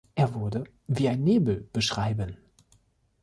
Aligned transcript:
Er 0.15 0.33
wurde 0.33 0.63
"wie 0.87 1.07
ein 1.09 1.23
Nebel" 1.23 1.69
beschreiben. 1.73 2.37